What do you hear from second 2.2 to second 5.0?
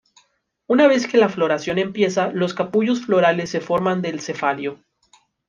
los capullos florales se formarán del cefalio.